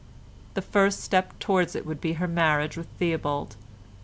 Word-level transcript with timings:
The 0.55 0.63
first 0.63 1.01
step 1.01 1.37
towards 1.37 1.75
it 1.75 1.85
would 1.85 2.01
be 2.01 2.13
her 2.13 2.27
marriage 2.27 2.75
with 2.75 2.87
Theobald. 2.97 3.55